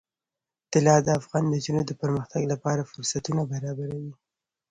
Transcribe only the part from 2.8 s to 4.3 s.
فرصتونه برابروي.